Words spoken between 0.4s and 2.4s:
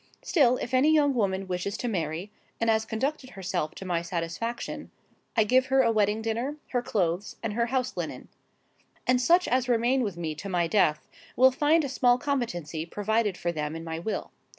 if any young woman wishes to marry,